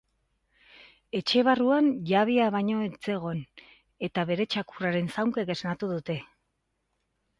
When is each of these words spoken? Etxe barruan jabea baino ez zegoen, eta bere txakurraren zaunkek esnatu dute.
Etxe 1.17 1.43
barruan 1.47 1.91
jabea 2.11 2.47
baino 2.57 2.79
ez 2.85 2.91
zegoen, 3.11 3.43
eta 4.11 4.27
bere 4.33 4.49
txakurraren 4.55 5.13
zaunkek 5.19 5.53
esnatu 5.57 5.91
dute. 5.95 6.17